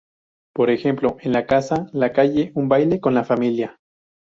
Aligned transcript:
Por 0.55 0.71
ejemplo: 0.71 1.17
en 1.19 1.31
la 1.31 1.45
casa, 1.45 1.87
la 1.93 2.11
calle, 2.11 2.51
un 2.55 2.67
baile, 2.67 2.99
con 2.99 3.13
la 3.13 3.23
familia. 3.23 3.77